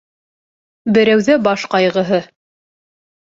Берәүҙә 0.95 1.35
баш 1.49 1.67
ҡайғыһы. 1.75 2.21